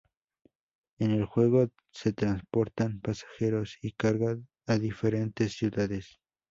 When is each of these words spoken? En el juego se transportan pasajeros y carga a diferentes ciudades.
En 0.97 1.11
el 1.11 1.25
juego 1.25 1.67
se 1.91 2.11
transportan 2.11 3.01
pasajeros 3.01 3.77
y 3.83 3.91
carga 3.91 4.39
a 4.65 4.79
diferentes 4.79 5.53
ciudades. 5.55 6.19